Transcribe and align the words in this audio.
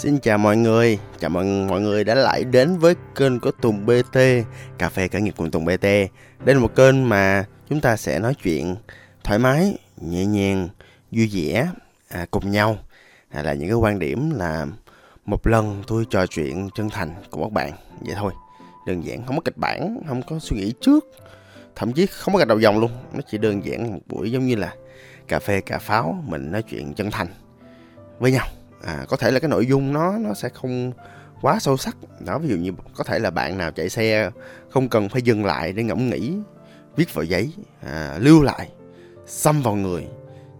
Xin 0.00 0.18
chào 0.18 0.38
mọi 0.38 0.56
người, 0.56 0.98
chào 1.18 1.30
mừng 1.30 1.66
mọi 1.66 1.80
người 1.80 2.04
đã 2.04 2.14
lại 2.14 2.44
đến 2.44 2.78
với 2.78 2.94
kênh 3.14 3.40
của 3.40 3.50
Tùng 3.50 3.86
BT, 3.86 4.18
cà 4.78 4.88
phê 4.88 5.08
khởi 5.08 5.20
nghiệp 5.20 5.34
cùng 5.36 5.50
Tùng 5.50 5.64
BT. 5.64 5.82
Đây 6.44 6.54
là 6.54 6.58
một 6.58 6.74
kênh 6.76 7.08
mà 7.08 7.44
chúng 7.68 7.80
ta 7.80 7.96
sẽ 7.96 8.18
nói 8.18 8.34
chuyện 8.42 8.76
thoải 9.24 9.38
mái, 9.38 9.78
nhẹ 9.96 10.26
nhàng, 10.26 10.68
vui 11.10 11.30
vẻ 11.32 11.68
à, 12.08 12.26
cùng 12.30 12.50
nhau. 12.50 12.78
À, 13.30 13.42
là 13.42 13.52
những 13.52 13.68
cái 13.68 13.76
quan 13.76 13.98
điểm 13.98 14.30
là 14.30 14.66
một 15.24 15.46
lần 15.46 15.82
tôi 15.86 16.06
trò 16.10 16.26
chuyện 16.26 16.68
chân 16.74 16.90
thành 16.90 17.14
cùng 17.30 17.42
các 17.42 17.52
bạn, 17.52 17.72
vậy 18.00 18.14
thôi. 18.18 18.32
Đơn 18.86 19.04
giản, 19.04 19.26
không 19.26 19.36
có 19.36 19.42
kịch 19.44 19.56
bản, 19.56 20.00
không 20.08 20.22
có 20.22 20.38
suy 20.38 20.56
nghĩ 20.56 20.72
trước, 20.80 21.04
thậm 21.76 21.92
chí 21.92 22.06
không 22.06 22.34
có 22.34 22.38
gạch 22.38 22.48
đầu 22.48 22.58
dòng 22.58 22.80
luôn. 22.80 22.90
Nó 23.12 23.20
chỉ 23.30 23.38
đơn 23.38 23.64
giản 23.64 23.92
một 23.92 24.00
buổi 24.06 24.32
giống 24.32 24.46
như 24.46 24.54
là 24.56 24.74
cà 25.28 25.38
phê 25.38 25.60
cà 25.60 25.78
pháo, 25.78 26.24
mình 26.26 26.52
nói 26.52 26.62
chuyện 26.62 26.94
chân 26.94 27.10
thành 27.10 27.28
với 28.18 28.32
nhau 28.32 28.46
à, 28.82 29.04
có 29.08 29.16
thể 29.16 29.30
là 29.30 29.40
cái 29.40 29.48
nội 29.48 29.66
dung 29.66 29.92
nó 29.92 30.18
nó 30.18 30.34
sẽ 30.34 30.48
không 30.48 30.92
quá 31.42 31.58
sâu 31.60 31.76
sắc. 31.76 31.96
Đó 32.20 32.38
ví 32.38 32.48
dụ 32.48 32.56
như 32.56 32.72
có 32.94 33.04
thể 33.04 33.18
là 33.18 33.30
bạn 33.30 33.58
nào 33.58 33.70
chạy 33.70 33.88
xe 33.88 34.30
không 34.70 34.88
cần 34.88 35.08
phải 35.08 35.22
dừng 35.22 35.44
lại 35.44 35.72
để 35.72 35.82
ngẫm 35.82 36.10
nghĩ 36.10 36.32
viết 36.96 37.14
vào 37.14 37.24
giấy 37.24 37.52
à, 37.82 38.18
lưu 38.20 38.42
lại 38.42 38.68
xăm 39.26 39.62
vào 39.62 39.74
người 39.74 40.06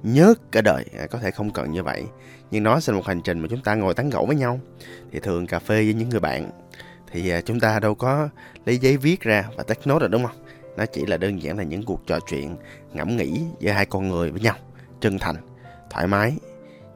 nhớ 0.02 0.34
cả 0.52 0.60
đời. 0.60 0.84
À, 0.98 1.06
có 1.06 1.18
thể 1.18 1.30
không 1.30 1.50
cần 1.50 1.72
như 1.72 1.82
vậy 1.82 2.04
nhưng 2.50 2.62
nó 2.62 2.80
sẽ 2.80 2.92
là 2.92 2.96
một 2.96 3.06
hành 3.06 3.22
trình 3.22 3.38
mà 3.38 3.48
chúng 3.50 3.62
ta 3.62 3.74
ngồi 3.74 3.94
tán 3.94 4.10
gẫu 4.10 4.26
với 4.26 4.36
nhau. 4.36 4.60
Thì 5.12 5.20
thường 5.20 5.46
cà 5.46 5.58
phê 5.58 5.74
với 5.74 5.94
những 5.94 6.08
người 6.08 6.20
bạn 6.20 6.50
thì 7.12 7.30
à, 7.30 7.40
chúng 7.40 7.60
ta 7.60 7.80
đâu 7.80 7.94
có 7.94 8.28
lấy 8.66 8.78
giấy 8.78 8.96
viết 8.96 9.20
ra 9.20 9.48
và 9.56 9.62
take 9.62 9.82
note 9.84 10.00
rồi 10.00 10.08
đúng 10.08 10.26
không? 10.26 10.36
Nó 10.76 10.86
chỉ 10.86 11.06
là 11.06 11.16
đơn 11.16 11.42
giản 11.42 11.58
là 11.58 11.64
những 11.64 11.82
cuộc 11.82 12.06
trò 12.06 12.18
chuyện 12.20 12.56
ngẫm 12.92 13.16
nghĩ 13.16 13.42
giữa 13.58 13.70
hai 13.70 13.86
con 13.86 14.08
người 14.08 14.30
với 14.30 14.40
nhau 14.40 14.54
chân 15.00 15.18
thành 15.18 15.36
thoải 15.90 16.06
mái 16.06 16.32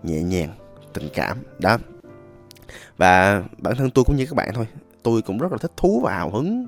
nhẹ 0.02 0.22
nhàng 0.22 0.63
tình 0.94 1.08
cảm 1.14 1.38
đó. 1.58 1.78
Và 2.96 3.42
bản 3.58 3.76
thân 3.76 3.90
tôi 3.90 4.04
cũng 4.04 4.16
như 4.16 4.26
các 4.26 4.34
bạn 4.34 4.50
thôi 4.54 4.66
tôi 5.02 5.22
cũng 5.22 5.38
rất 5.38 5.52
là 5.52 5.58
thích 5.58 5.72
thú 5.76 6.00
và 6.04 6.14
hào 6.14 6.30
hứng 6.30 6.66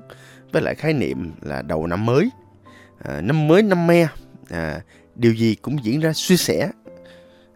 với 0.51 0.61
lại 0.61 0.75
khái 0.75 0.93
niệm 0.93 1.31
là 1.41 1.61
đầu 1.61 1.87
năm 1.87 2.05
mới. 2.05 2.29
À, 2.99 3.21
năm 3.21 3.47
mới 3.47 3.63
năm 3.63 3.87
me 3.87 4.07
à, 4.49 4.81
điều 5.15 5.33
gì 5.33 5.55
cũng 5.55 5.83
diễn 5.83 5.99
ra 5.99 6.13
suy 6.13 6.37
sẻ. 6.37 6.71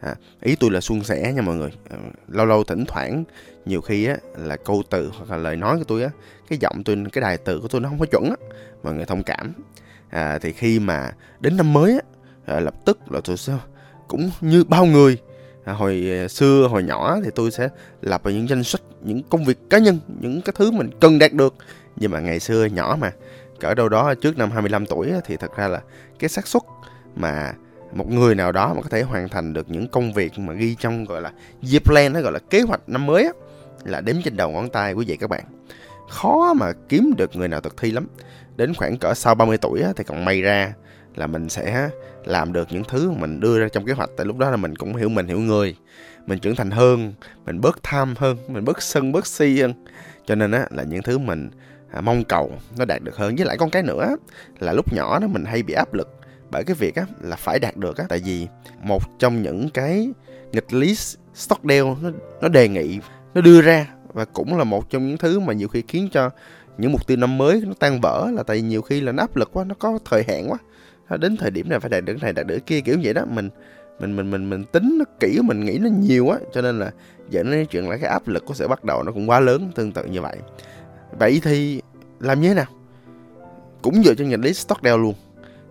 À, 0.01 0.15
ý 0.41 0.55
tôi 0.55 0.71
là 0.71 0.81
suôn 0.81 1.03
sẻ 1.03 1.33
nha 1.33 1.41
mọi 1.41 1.55
người. 1.55 1.71
À, 1.89 1.97
lâu 2.27 2.45
lâu 2.45 2.63
thỉnh 2.63 2.85
thoảng 2.87 3.23
nhiều 3.65 3.81
khi 3.81 4.05
á 4.05 4.17
là 4.37 4.55
câu 4.55 4.83
từ 4.89 5.11
hoặc 5.17 5.29
là 5.29 5.37
lời 5.37 5.55
nói 5.55 5.77
của 5.77 5.83
tôi 5.83 6.03
á 6.03 6.09
cái 6.47 6.59
giọng 6.61 6.83
tôi 6.83 7.05
cái 7.11 7.21
đài 7.21 7.37
từ 7.37 7.59
của 7.59 7.67
tôi 7.67 7.81
nó 7.81 7.89
không 7.89 7.99
có 7.99 8.05
chuẩn 8.05 8.29
á 8.29 8.35
mọi 8.83 8.93
người 8.93 9.05
thông 9.05 9.23
cảm. 9.23 9.53
À, 10.09 10.39
thì 10.41 10.51
khi 10.51 10.79
mà 10.79 11.11
đến 11.39 11.57
năm 11.57 11.73
mới 11.73 11.93
á 11.93 11.99
à, 12.45 12.59
lập 12.59 12.73
tức 12.85 13.11
là 13.11 13.21
tôi 13.23 13.37
sẽ 13.37 13.53
cũng 14.07 14.31
như 14.41 14.63
bao 14.63 14.85
người 14.85 15.17
À, 15.65 15.73
hồi 15.73 16.07
ờ, 16.21 16.27
xưa 16.27 16.67
hồi 16.67 16.83
nhỏ 16.83 17.17
thì 17.23 17.29
tôi 17.35 17.51
sẽ 17.51 17.69
lập 18.01 18.23
vào 18.23 18.33
những 18.33 18.49
danh 18.49 18.63
sách 18.63 18.81
những 19.01 19.23
công 19.23 19.45
việc 19.45 19.57
cá 19.69 19.77
nhân 19.77 19.99
những 20.21 20.41
cái 20.41 20.53
thứ 20.57 20.71
mình 20.71 20.89
cần 20.99 21.19
đạt 21.19 21.33
được. 21.33 21.55
Nhưng 21.95 22.11
mà 22.11 22.19
ngày 22.19 22.39
xưa 22.39 22.65
nhỏ 22.65 22.97
mà 23.01 23.11
cỡ 23.59 23.73
đâu 23.73 23.89
đó 23.89 24.13
trước 24.13 24.37
năm 24.37 24.51
25 24.51 24.85
tuổi 24.85 25.11
thì 25.25 25.37
thật 25.37 25.55
ra 25.57 25.67
là 25.67 25.81
cái 26.19 26.29
xác 26.29 26.47
suất 26.47 26.61
mà 27.15 27.53
một 27.93 28.11
người 28.11 28.35
nào 28.35 28.51
đó 28.51 28.73
mà 28.73 28.81
có 28.81 28.89
thể 28.89 29.01
hoàn 29.01 29.29
thành 29.29 29.53
được 29.53 29.69
những 29.69 29.87
công 29.87 30.13
việc 30.13 30.39
mà 30.39 30.53
ghi 30.53 30.75
trong 30.79 31.05
gọi 31.05 31.21
là 31.21 31.31
year 31.61 31.83
plan 31.83 32.13
nó 32.13 32.21
gọi 32.21 32.31
là 32.31 32.39
kế 32.49 32.61
hoạch 32.61 32.89
năm 32.89 33.05
mới 33.05 33.23
á, 33.23 33.31
là 33.83 34.01
đếm 34.01 34.15
trên 34.21 34.37
đầu 34.37 34.51
ngón 34.51 34.69
tay 34.69 34.93
quý 34.93 35.05
vị 35.05 35.17
các 35.17 35.29
bạn. 35.29 35.43
Khó 36.09 36.53
mà 36.53 36.71
kiếm 36.89 37.13
được 37.17 37.35
người 37.35 37.47
nào 37.47 37.61
thực 37.61 37.77
thi 37.77 37.91
lắm. 37.91 38.07
Đến 38.55 38.73
khoảng 38.73 38.97
cỡ 38.97 39.13
sau 39.13 39.35
30 39.35 39.57
tuổi 39.57 39.81
á, 39.81 39.93
thì 39.95 40.03
còn 40.03 40.25
may 40.25 40.41
ra 40.41 40.73
là 41.15 41.27
mình 41.27 41.49
sẽ 41.49 41.89
làm 42.25 42.53
được 42.53 42.67
những 42.71 42.83
thứ 42.83 43.11
mình 43.11 43.39
đưa 43.39 43.59
ra 43.59 43.67
trong 43.67 43.85
kế 43.85 43.93
hoạch. 43.93 44.09
Tại 44.17 44.25
lúc 44.25 44.37
đó 44.37 44.51
là 44.51 44.57
mình 44.57 44.75
cũng 44.75 44.95
hiểu 44.95 45.09
mình 45.09 45.27
hiểu 45.27 45.39
người. 45.39 45.75
Mình 46.27 46.39
trưởng 46.39 46.55
thành 46.55 46.71
hơn 46.71 47.13
mình 47.45 47.61
bớt 47.61 47.83
tham 47.83 48.13
hơn 48.17 48.37
mình 48.47 48.65
bớt 48.65 48.81
sân 48.81 49.11
bớt 49.11 49.27
si 49.27 49.61
hơn. 49.61 49.73
Cho 50.25 50.35
nên 50.35 50.51
á 50.51 50.67
là 50.71 50.83
những 50.83 51.01
thứ 51.01 51.17
mình 51.17 51.49
à, 51.91 52.01
mong 52.01 52.23
cầu 52.23 52.51
nó 52.77 52.85
đạt 52.85 53.01
được 53.01 53.17
hơn. 53.17 53.35
Với 53.35 53.45
lại 53.45 53.57
con 53.57 53.69
cái 53.69 53.83
nữa 53.83 54.15
là 54.59 54.73
lúc 54.73 54.93
nhỏ 54.93 55.19
đó 55.19 55.27
mình 55.27 55.45
hay 55.45 55.63
bị 55.63 55.73
áp 55.73 55.93
lực 55.93 56.09
bởi 56.51 56.63
cái 56.63 56.75
việc 56.79 56.95
á 56.95 57.05
là 57.21 57.35
phải 57.35 57.59
đạt 57.59 57.77
được 57.77 57.97
á. 57.97 58.05
Tại 58.09 58.21
vì 58.25 58.47
một 58.83 59.03
trong 59.19 59.41
những 59.41 59.69
cái 59.69 60.09
nghịch 60.51 60.73
lý 60.73 60.95
Stockdale 61.33 61.95
nó 62.01 62.11
nó 62.41 62.47
đề 62.47 62.67
nghị 62.67 62.99
nó 63.33 63.41
đưa 63.41 63.61
ra 63.61 63.87
và 64.13 64.25
cũng 64.25 64.57
là 64.57 64.63
một 64.63 64.89
trong 64.89 65.07
những 65.07 65.17
thứ 65.17 65.39
mà 65.39 65.53
nhiều 65.53 65.67
khi 65.67 65.83
khiến 65.87 66.09
cho 66.11 66.29
những 66.77 66.91
mục 66.91 67.07
tiêu 67.07 67.17
năm 67.17 67.37
mới 67.37 67.61
nó 67.65 67.73
tan 67.79 68.01
vỡ 68.01 68.27
là 68.33 68.43
tại 68.43 68.57
vì 68.57 68.61
nhiều 68.61 68.81
khi 68.81 69.01
là 69.01 69.11
nó 69.11 69.23
áp 69.23 69.35
lực 69.35 69.49
quá 69.53 69.63
nó 69.63 69.75
có 69.79 69.99
thời 70.05 70.23
hạn 70.27 70.51
quá 70.51 70.57
đến 71.17 71.37
thời 71.37 71.51
điểm 71.51 71.69
này 71.69 71.79
phải 71.79 71.89
đạt 71.89 72.05
được 72.05 72.21
này, 72.21 72.33
đạt 72.33 72.47
được 72.47 72.59
kia, 72.65 72.81
kiểu 72.81 72.97
vậy 73.03 73.13
đó. 73.13 73.25
Mình 73.29 73.49
mình 73.99 74.15
mình 74.15 74.31
mình 74.31 74.49
mình 74.49 74.63
tính 74.63 74.95
nó 74.99 75.05
kỹ, 75.19 75.39
mình 75.43 75.65
nghĩ 75.65 75.77
nó 75.81 75.89
nhiều 75.99 76.29
á, 76.29 76.37
cho 76.53 76.61
nên 76.61 76.79
là 76.79 76.91
dẫn 77.29 77.51
đến 77.51 77.65
chuyện 77.65 77.89
là 77.89 77.97
cái 77.97 78.09
áp 78.09 78.27
lực 78.27 78.45
của 78.45 78.53
sẽ 78.53 78.67
bắt 78.67 78.83
đầu 78.83 79.03
nó 79.03 79.11
cũng 79.11 79.29
quá 79.29 79.39
lớn, 79.39 79.71
tương 79.75 79.91
tự 79.91 80.05
như 80.05 80.21
vậy. 80.21 80.37
Vậy 81.19 81.41
thì 81.43 81.81
làm 82.19 82.41
như 82.41 82.47
thế 82.47 82.53
nào? 82.53 82.65
Cũng 83.81 84.03
dựa 84.03 84.13
trên 84.15 84.29
nghịch 84.29 84.39
lý 84.39 84.53
Stockdale 84.53 84.97
luôn. 84.97 85.13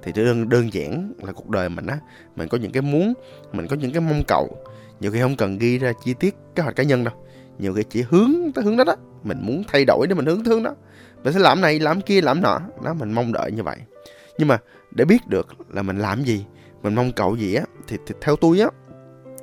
Thì 0.03 0.13
đơn 0.15 0.49
đơn 0.49 0.73
giản 0.73 1.13
là 1.23 1.33
cuộc 1.33 1.49
đời 1.49 1.69
mình 1.69 1.87
á, 1.87 1.99
mình 2.37 2.49
có 2.49 2.59
những 2.59 2.73
cái 2.73 2.83
muốn, 2.83 3.15
mình 3.53 3.67
có 3.67 3.77
những 3.77 3.93
cái 3.93 4.01
mong 4.01 4.23
cầu. 4.29 4.57
Nhiều 5.01 5.13
khi 5.13 5.21
không 5.21 5.37
cần 5.37 5.59
ghi 5.59 5.79
ra 5.79 5.93
chi 6.05 6.15
tiết 6.15 6.35
kế 6.55 6.63
hoạch 6.63 6.77
cá 6.77 6.83
nhân 6.83 7.05
đâu. 7.05 7.15
Nhiều 7.59 7.75
khi 7.75 7.83
chỉ 7.91 8.05
hướng 8.09 8.33
tới 8.55 8.65
hướng 8.65 8.77
đó 8.77 8.85
đó. 8.85 8.97
Mình 9.23 9.39
muốn 9.43 9.63
thay 9.69 9.85
đổi 9.85 10.07
để 10.09 10.15
mình 10.15 10.27
hướng 10.27 10.45
tới 10.45 10.55
hướng 10.55 10.63
đó. 10.63 10.75
Mình 11.25 11.33
sẽ 11.33 11.39
làm 11.39 11.61
này, 11.61 11.79
làm 11.79 12.01
kia, 12.01 12.21
làm 12.21 12.43
nọ. 12.43 12.61
Đó, 12.85 12.95
mình 12.95 13.13
mong 13.13 13.33
đợi 13.33 13.53
như 13.53 13.63
vậy. 13.63 13.77
Nhưng 14.39 14.49
mà 14.49 14.59
để 14.91 15.05
biết 15.05 15.27
được 15.27 15.47
là 15.69 15.83
mình 15.83 15.99
làm 15.99 16.23
gì 16.23 16.45
mình 16.83 16.95
mong 16.95 17.13
cầu 17.13 17.37
gì 17.37 17.55
á 17.55 17.65
thì, 17.89 17.97
thì 18.07 18.15
theo 18.21 18.37
tôi 18.37 18.61
á 18.61 18.69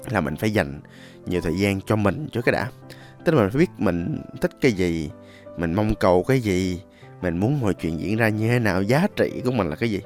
là 0.10 0.22
mình 0.22 0.36
phải 0.36 0.52
dành 0.52 0.82
nhiều 1.26 1.42
thời 1.42 1.60
gian 1.60 1.82
cho 1.82 1.96
mình 1.96 2.28
trước 2.32 2.42
cái 2.46 2.54
đã. 2.54 2.70
Tức 3.26 3.36
là 3.36 3.42
mình 3.42 3.52
phải 3.52 3.60
biết 3.60 3.70
mình 3.78 4.22
thích 4.42 4.52
cái 4.62 4.72
gì 4.72 5.10
mình 5.58 5.74
mong 5.74 5.96
cầu 5.96 6.24
cái 6.28 6.40
gì 6.40 6.82
mình 7.22 7.38
muốn 7.38 7.62
mọi 7.62 7.74
chuyện 7.74 8.00
diễn 8.00 8.18
ra 8.18 8.30
như 8.30 8.48
thế 8.48 8.60
nào 8.60 8.82
giá 8.82 9.08
trị 9.16 9.42
của 9.46 9.52
mình 9.52 9.70
là 9.70 9.76
cái 9.76 9.92
gì. 9.92 10.02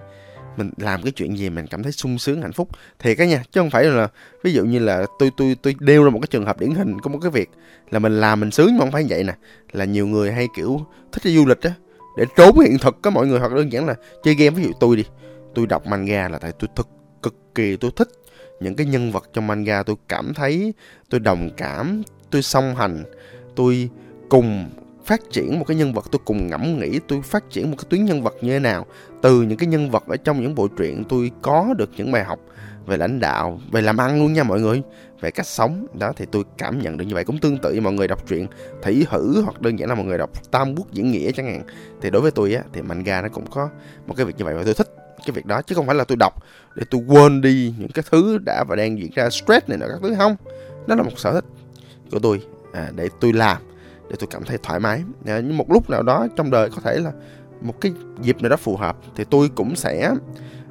Mình 0.58 0.72
làm 0.78 1.02
cái 1.02 1.12
chuyện 1.12 1.38
gì 1.38 1.50
mình 1.50 1.68
cảm 1.68 1.84
thấy 1.84 1.92
sung 1.92 2.18
sướng 2.18 2.42
hạnh 2.42 2.54
phúc. 2.54 2.70
Thì 3.00 3.16
cái 3.16 3.28
nha 3.28 3.44
chứ 3.52 3.62
không 3.62 3.70
phải 3.70 3.84
là 3.84 4.08
ví 4.44 4.54
dụ 4.54 4.66
như 4.66 4.80
là 4.80 5.06
tôi 5.20 5.32
tôi 5.38 5.56
tôi 5.62 5.76
nêu 5.80 6.04
ra 6.04 6.10
một 6.10 6.20
cái 6.20 6.28
trường 6.28 6.46
hợp 6.46 6.60
điển 6.60 6.72
hình 6.72 7.02
có 7.02 7.10
một 7.10 7.20
cái 7.22 7.32
việc 7.32 7.50
là 7.92 8.00
mình 8.00 8.20
làm 8.20 8.40
mình 8.40 8.52
sướng 8.52 8.68
nhưng 8.68 8.78
mà 8.78 8.84
không 8.86 8.92
phải 8.92 9.06
vậy 9.10 9.24
nè 9.24 9.34
là 9.72 9.86
nhiều 9.86 10.08
người 10.08 10.32
hay 10.32 10.48
kiểu 10.56 10.86
thích 11.12 11.24
đi 11.26 11.36
du 11.36 11.46
lịch 11.46 11.62
á 11.62 11.72
để 12.18 12.26
trốn 12.38 12.60
hiện 12.60 12.78
thực 12.82 13.02
có 13.02 13.10
mọi 13.10 13.28
người 13.28 13.40
hoặc 13.40 13.52
đơn 13.54 13.72
giản 13.72 13.86
là 13.86 13.96
chơi 14.24 14.36
game 14.36 14.50
ví 14.50 14.64
dụ 14.64 14.72
tôi 14.80 14.96
đi 14.96 15.04
tôi 15.56 15.68
đọc 15.68 15.88
manga 15.88 16.30
là 16.30 16.40
tại 16.40 16.52
tôi 16.60 16.70
thực 16.76 16.88
cực 17.24 17.36
kỳ 17.56 17.78
tôi 17.78 17.92
thích. 17.96 18.10
Những 18.60 18.76
cái 18.76 18.86
nhân 18.86 19.12
vật 19.12 19.30
trong 19.34 19.48
manga 19.48 19.84
tôi 19.84 19.96
cảm 20.08 20.34
thấy, 20.34 20.74
tôi 21.10 21.20
đồng 21.20 21.50
cảm, 21.58 22.04
tôi 22.32 22.42
song 22.42 22.76
hành, 22.76 23.04
tôi 23.56 23.90
cùng 24.30 24.70
phát 25.06 25.22
triển 25.32 25.60
một 25.60 25.66
cái 25.68 25.78
nhân 25.78 25.94
vật, 25.94 26.06
tôi 26.12 26.22
cùng 26.26 26.48
ngẫm 26.48 26.80
nghĩ, 26.80 27.00
tôi 27.08 27.22
phát 27.22 27.44
triển 27.50 27.72
một 27.72 27.78
cái 27.78 27.86
tuyến 27.90 28.06
nhân 28.06 28.24
vật 28.24 28.36
như 28.42 28.52
thế 28.52 28.60
nào. 28.60 28.86
Từ 29.22 29.42
những 29.42 29.58
cái 29.58 29.68
nhân 29.68 29.90
vật 29.90 30.04
ở 30.08 30.18
trong 30.18 30.42
những 30.42 30.56
bộ 30.56 30.68
truyện 30.68 31.04
tôi 31.10 31.32
có 31.42 31.74
được 31.78 31.90
những 31.98 32.12
bài 32.12 32.24
học 32.24 32.40
về 32.86 32.98
lãnh 32.98 33.20
đạo, 33.20 33.60
về 33.72 33.82
làm 33.82 33.98
ăn 33.98 34.20
luôn 34.20 34.34
nha 34.34 34.44
mọi 34.44 34.62
người. 34.62 34.82
Về 35.22 35.32
cách 35.32 35.46
sống, 35.46 35.88
đó 36.00 36.14
thì 36.16 36.26
tôi 36.32 36.44
cảm 36.58 36.80
nhận 36.80 36.98
được 36.98 37.06
như 37.06 37.14
vậy. 37.14 37.26
Cũng 37.26 37.38
tương 37.38 37.58
tự 37.58 37.74
như 37.74 37.82
mọi 37.82 37.94
người 37.94 38.08
đọc 38.08 38.28
truyện 38.28 38.48
thủy 38.82 39.06
hử 39.10 39.42
hoặc 39.42 39.62
đơn 39.62 39.80
giản 39.80 39.90
là 39.90 39.96
mọi 39.96 40.06
người 40.06 40.18
đọc 40.18 40.52
tam 40.52 40.76
quốc 40.76 40.92
diễn 40.92 41.12
nghĩa 41.12 41.32
chẳng 41.32 41.46
hạn. 41.46 41.64
Thì 42.02 42.10
đối 42.10 42.22
với 42.22 42.32
tôi 42.32 42.54
á, 42.54 42.64
thì 42.74 42.82
manga 42.82 43.22
nó 43.22 43.30
cũng 43.30 43.46
có 43.52 43.70
một 44.08 44.14
cái 44.18 44.26
việc 44.26 44.38
như 44.38 44.46
vậy 44.46 44.54
và 44.54 44.64
tôi 44.64 44.74
thích 44.74 45.01
cái 45.26 45.32
việc 45.34 45.46
đó 45.46 45.62
chứ 45.62 45.76
không 45.76 45.86
phải 45.86 45.96
là 45.96 46.04
tôi 46.04 46.16
đọc 46.16 46.44
để 46.76 46.84
tôi 46.90 47.02
quên 47.08 47.42
đi 47.42 47.74
những 47.78 47.92
cái 47.92 48.06
thứ 48.12 48.38
đã 48.46 48.64
và 48.68 48.76
đang 48.76 49.00
diễn 49.00 49.12
ra 49.16 49.30
stress 49.30 49.70
này 49.70 49.78
nọ 49.78 49.88
các 49.88 50.00
thứ 50.02 50.16
không. 50.18 50.36
Đó 50.88 50.96
là 50.96 51.04
một 51.04 51.20
sở 51.20 51.34
thích 51.34 51.46
của 52.12 52.20
tôi 52.20 52.42
à, 52.74 52.90
để 52.96 53.10
tôi 53.20 53.34
làm 53.34 53.58
để 54.10 54.16
tôi 54.20 54.28
cảm 54.32 54.44
thấy 54.44 54.58
thoải 54.64 54.80
mái. 54.80 55.04
À, 55.26 55.40
nhưng 55.40 55.58
một 55.58 55.72
lúc 55.72 55.90
nào 55.90 56.04
đó 56.04 56.28
trong 56.36 56.52
đời 56.52 56.70
có 56.70 56.82
thể 56.84 57.00
là 57.00 57.12
một 57.62 57.82
cái 57.82 57.92
dịp 58.22 58.42
nào 58.42 58.50
đó 58.50 58.58
phù 58.58 58.78
hợp 58.78 58.98
thì 59.16 59.24
tôi 59.30 59.50
cũng 59.56 59.76
sẽ 59.76 60.14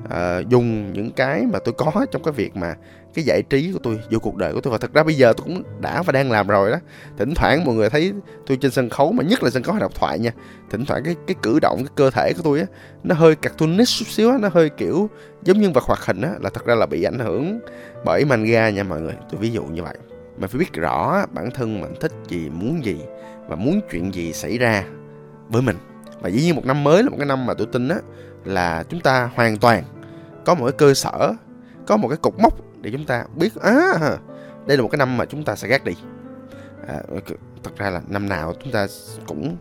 uh, 0.04 0.48
dùng 0.48 0.92
những 0.92 1.10
cái 1.10 1.46
mà 1.52 1.58
tôi 1.58 1.74
có 1.78 2.06
trong 2.10 2.22
cái 2.22 2.32
việc 2.32 2.56
mà 2.56 2.74
cái 3.14 3.24
giải 3.24 3.42
trí 3.50 3.72
của 3.72 3.78
tôi 3.82 4.00
vô 4.10 4.18
cuộc 4.18 4.36
đời 4.36 4.52
của 4.52 4.60
tôi. 4.60 4.72
Và 4.72 4.78
thật 4.78 4.94
ra 4.94 5.02
bây 5.02 5.14
giờ 5.14 5.32
tôi 5.36 5.44
cũng 5.44 5.62
đã 5.80 6.02
và 6.02 6.12
đang 6.12 6.30
làm 6.30 6.46
rồi 6.46 6.70
đó. 6.70 6.76
Thỉnh 7.18 7.34
thoảng 7.34 7.64
mọi 7.64 7.74
người 7.74 7.90
thấy 7.90 8.12
tôi 8.46 8.58
trên 8.60 8.70
sân 8.70 8.90
khấu 8.90 9.12
mà 9.12 9.24
nhất 9.24 9.42
là 9.42 9.50
sân 9.50 9.62
khấu 9.62 9.76
độc 9.80 9.94
thoại 9.94 10.18
nha 10.18 10.30
thỉnh 10.70 10.84
thoảng 10.84 11.02
cái 11.04 11.16
cái 11.26 11.34
cử 11.42 11.58
động 11.62 11.78
cái 11.78 11.92
cơ 11.94 12.10
thể 12.10 12.32
của 12.32 12.42
tôi 12.44 12.60
á 12.60 12.66
nó 13.04 13.14
hơi 13.14 13.36
cartoonish 13.36 13.98
chút 13.98 14.08
xíu 14.08 14.30
á 14.30 14.38
nó 14.40 14.48
hơi 14.52 14.68
kiểu 14.68 15.10
giống 15.42 15.60
như 15.60 15.70
vật 15.70 15.84
hoạt 15.84 16.06
hình 16.06 16.22
á 16.22 16.30
là 16.40 16.50
thật 16.50 16.64
ra 16.64 16.74
là 16.74 16.86
bị 16.86 17.02
ảnh 17.02 17.18
hưởng 17.18 17.60
bởi 18.04 18.24
manga 18.24 18.70
nha 18.70 18.82
mọi 18.82 19.00
người. 19.00 19.14
Tôi 19.30 19.40
ví 19.40 19.50
dụ 19.50 19.64
như 19.64 19.82
vậy. 19.82 19.96
Mình 20.38 20.50
phải 20.50 20.58
biết 20.58 20.72
rõ 20.72 21.26
bản 21.32 21.50
thân 21.50 21.80
mình 21.80 21.94
thích 22.00 22.12
gì 22.28 22.48
muốn 22.50 22.84
gì 22.84 23.00
và 23.48 23.56
muốn 23.56 23.80
chuyện 23.90 24.14
gì 24.14 24.32
xảy 24.32 24.58
ra 24.58 24.84
với 25.48 25.62
mình 25.62 25.76
và 26.20 26.28
dĩ 26.28 26.42
nhiên 26.42 26.56
một 26.56 26.64
năm 26.64 26.84
mới 26.84 27.02
là 27.02 27.10
một 27.10 27.16
cái 27.18 27.26
năm 27.26 27.46
mà 27.46 27.54
tôi 27.54 27.66
tin 27.72 27.88
á 27.88 27.96
là 28.44 28.84
chúng 28.88 29.00
ta 29.00 29.30
hoàn 29.34 29.56
toàn 29.56 29.84
có 30.44 30.54
một 30.54 30.64
cái 30.64 30.72
cơ 30.72 30.94
sở 30.94 31.34
có 31.86 31.96
một 31.96 32.08
cái 32.08 32.16
cục 32.16 32.38
mốc 32.38 32.54
để 32.80 32.90
chúng 32.92 33.04
ta 33.04 33.24
biết 33.36 33.54
á 33.62 33.92
à, 34.00 34.16
đây 34.66 34.76
là 34.76 34.82
một 34.82 34.88
cái 34.88 34.98
năm 34.98 35.16
mà 35.16 35.24
chúng 35.24 35.44
ta 35.44 35.56
sẽ 35.56 35.68
gác 35.68 35.84
đi. 35.84 35.92
À, 36.88 37.00
thật 37.62 37.70
ra 37.76 37.90
là 37.90 38.00
năm 38.08 38.28
nào 38.28 38.54
chúng 38.62 38.72
ta 38.72 38.86
cũng 39.26 39.56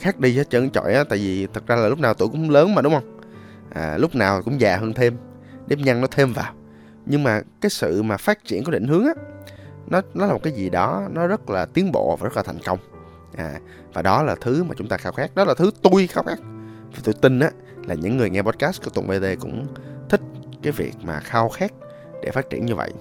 khác 0.00 0.20
đi 0.20 0.36
hết 0.36 0.50
trơn 0.50 0.70
trọi 0.70 0.94
á 0.94 1.04
tại 1.08 1.18
vì 1.18 1.46
thật 1.54 1.66
ra 1.66 1.76
là 1.76 1.88
lúc 1.88 1.98
nào 1.98 2.14
tuổi 2.14 2.28
cũng 2.28 2.50
lớn 2.50 2.74
mà 2.74 2.82
đúng 2.82 2.94
không? 2.94 3.20
À, 3.74 3.96
lúc 3.98 4.14
nào 4.14 4.42
cũng 4.42 4.60
già 4.60 4.76
hơn 4.76 4.92
thêm 4.92 5.16
nếp 5.68 5.78
nhăn 5.78 6.00
nó 6.00 6.06
thêm 6.10 6.32
vào. 6.32 6.52
Nhưng 7.06 7.22
mà 7.22 7.40
cái 7.60 7.70
sự 7.70 8.02
mà 8.02 8.16
phát 8.16 8.44
triển 8.44 8.64
của 8.64 8.70
định 8.70 8.88
hướng 8.88 9.04
á 9.04 9.12
nó 9.86 10.00
nó 10.14 10.26
là 10.26 10.32
một 10.32 10.42
cái 10.42 10.52
gì 10.52 10.70
đó 10.70 11.08
nó 11.12 11.26
rất 11.26 11.50
là 11.50 11.66
tiến 11.66 11.92
bộ 11.92 12.16
và 12.20 12.24
rất 12.24 12.36
là 12.36 12.42
thành 12.42 12.58
công 12.64 12.78
à 13.36 13.60
và 13.92 14.02
đó 14.02 14.22
là 14.22 14.34
thứ 14.40 14.64
mà 14.64 14.74
chúng 14.78 14.88
ta 14.88 14.96
khao 14.96 15.12
khát, 15.12 15.34
đó 15.34 15.44
là 15.44 15.54
thứ 15.54 15.70
tôi 15.82 16.06
khao 16.06 16.24
khát. 16.24 16.38
Và 16.92 17.00
tôi 17.04 17.14
tin 17.14 17.40
á, 17.40 17.50
là 17.86 17.94
những 17.94 18.16
người 18.16 18.30
nghe 18.30 18.42
podcast 18.42 18.82
của 18.84 18.90
Tùng 18.90 19.06
BT 19.06 19.40
cũng 19.40 19.66
thích 20.08 20.20
cái 20.62 20.72
việc 20.72 20.94
mà 21.02 21.20
khao 21.20 21.48
khát 21.48 21.72
để 22.22 22.30
phát 22.30 22.50
triển 22.50 22.66
như 22.66 22.74
vậy. 22.74 22.92